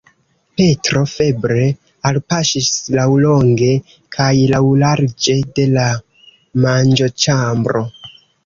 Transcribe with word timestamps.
Petro 0.59 1.01
febre 1.11 1.65
alpaŝis 2.11 2.71
laŭlonge 2.97 3.69
kaj 4.17 4.31
laŭlarĝe 4.55 5.39
de 5.61 5.69
la 5.77 5.87
manĝoĉambro. 6.65 7.89